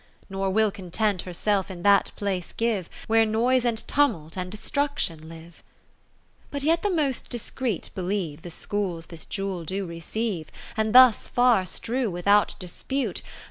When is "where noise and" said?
3.05-3.77